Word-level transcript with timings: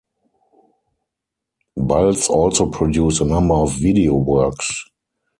Baltz 1.77 2.27
also 2.27 2.65
produced 2.71 3.21
a 3.21 3.25
number 3.25 3.53
of 3.53 3.75
video 3.77 4.15
works. 4.15 4.85